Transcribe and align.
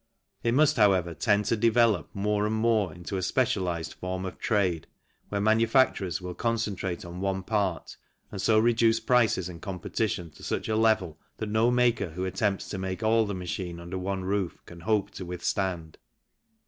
It 0.41 0.55
must, 0.55 0.77
however, 0.77 1.13
tend 1.13 1.45
to 1.45 1.55
develop 1.55 2.09
more 2.15 2.47
and 2.47 2.55
more 2.55 2.91
into 2.91 3.17
a 3.17 3.21
specialized 3.21 3.93
form 3.93 4.25
of 4.25 4.39
trade 4.39 4.87
where 5.29 5.39
manu 5.39 5.67
facturers 5.67 6.19
will 6.19 6.33
concentrate 6.33 7.05
on 7.05 7.21
one 7.21 7.43
part, 7.43 7.97
and 8.31 8.41
so 8.41 8.57
reduce 8.57 8.99
prices 8.99 9.47
and 9.47 9.61
competition 9.61 10.31
to 10.31 10.41
such 10.41 10.67
a 10.67 10.75
level 10.75 11.19
that 11.37 11.49
no 11.49 11.69
maker 11.69 12.09
who 12.09 12.25
attempts 12.25 12.67
to 12.69 12.79
make 12.79 13.03
all 13.03 13.27
the 13.27 13.35
machine 13.35 13.79
under 13.79 13.99
one 13.99 14.23
roof 14.23 14.57
can 14.65 14.79
hope 14.79 15.11
to 15.11 15.23
withstand. 15.23 15.99